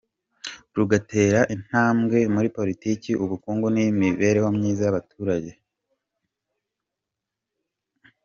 rugatera 0.77 1.39
intambwe 1.55 2.19
muri 2.33 2.47
politiki, 2.57 3.11
ubukungu 3.23 3.65
n’imibereho 3.75 4.47
myiza 4.57 4.81
y’abaturage. 4.83 5.51